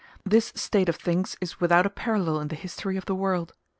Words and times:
This 0.25 0.51
state 0.55 0.89
of 0.89 0.95
things 0.95 1.37
is 1.41 1.59
without 1.59 1.85
a 1.85 1.89
parallel 1.91 2.39
in 2.39 2.47
the 2.47 2.55
history 2.55 2.97
of 2.97 3.05
the 3.05 3.13
world. 3.13 3.53